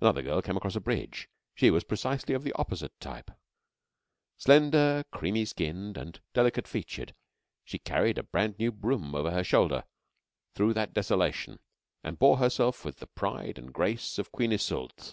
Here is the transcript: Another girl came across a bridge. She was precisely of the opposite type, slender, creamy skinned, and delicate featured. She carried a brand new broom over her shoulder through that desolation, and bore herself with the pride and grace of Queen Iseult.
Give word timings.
Another 0.00 0.22
girl 0.22 0.40
came 0.40 0.56
across 0.56 0.76
a 0.76 0.80
bridge. 0.80 1.28
She 1.54 1.70
was 1.70 1.84
precisely 1.84 2.32
of 2.34 2.42
the 2.42 2.54
opposite 2.54 2.98
type, 3.00 3.30
slender, 4.38 5.04
creamy 5.10 5.44
skinned, 5.44 5.98
and 5.98 6.18
delicate 6.32 6.66
featured. 6.66 7.14
She 7.66 7.78
carried 7.78 8.16
a 8.16 8.22
brand 8.22 8.58
new 8.58 8.72
broom 8.72 9.14
over 9.14 9.30
her 9.30 9.44
shoulder 9.44 9.84
through 10.54 10.72
that 10.72 10.94
desolation, 10.94 11.58
and 12.02 12.18
bore 12.18 12.38
herself 12.38 12.82
with 12.82 12.96
the 13.00 13.08
pride 13.08 13.58
and 13.58 13.70
grace 13.70 14.18
of 14.18 14.32
Queen 14.32 14.52
Iseult. 14.52 15.06